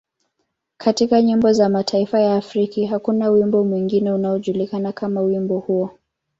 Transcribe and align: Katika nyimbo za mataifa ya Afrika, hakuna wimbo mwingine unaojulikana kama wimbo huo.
Katika 0.77 1.21
nyimbo 1.21 1.53
za 1.53 1.69
mataifa 1.69 2.19
ya 2.19 2.35
Afrika, 2.35 2.81
hakuna 2.89 3.29
wimbo 3.29 3.63
mwingine 3.63 4.11
unaojulikana 4.11 4.91
kama 4.91 5.21
wimbo 5.21 5.59
huo. 5.59 5.91